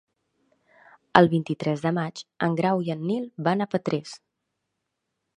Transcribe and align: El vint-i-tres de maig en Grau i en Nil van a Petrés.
El 1.19 1.27
vint-i-tres 1.33 1.83
de 1.87 1.91
maig 1.97 2.23
en 2.47 2.55
Grau 2.59 2.81
i 2.87 2.89
en 2.93 3.03
Nil 3.09 3.27
van 3.49 3.61
a 3.61 3.67
Petrés. 3.75 4.15